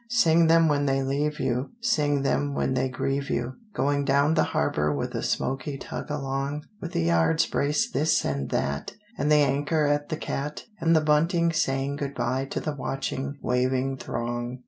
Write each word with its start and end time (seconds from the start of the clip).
Sing 0.09 0.47
them 0.47 0.67
when 0.67 0.87
they 0.87 1.03
leave 1.03 1.39
you, 1.39 1.69
Sing 1.79 2.23
them 2.23 2.55
when 2.55 2.73
they 2.73 2.89
grieve 2.89 3.29
you, 3.29 3.53
Going 3.75 4.03
down 4.03 4.33
the 4.33 4.45
harbor 4.45 4.91
with 4.91 5.13
a 5.13 5.21
smoky 5.21 5.77
tug 5.77 6.09
along; 6.09 6.63
With 6.79 6.93
the 6.93 7.03
yards 7.03 7.45
braced 7.45 7.93
this 7.93 8.25
and 8.25 8.49
that, 8.49 8.93
And 9.15 9.29
the 9.31 9.35
anchor 9.35 9.85
at 9.85 10.09
the 10.09 10.17
cat, 10.17 10.65
And 10.79 10.95
the 10.95 11.01
bunting 11.01 11.51
saying 11.53 11.97
good 11.97 12.15
bye 12.15 12.45
to 12.45 12.59
the 12.59 12.73
watching, 12.73 13.37
waving 13.43 13.97
throng. 13.97 14.57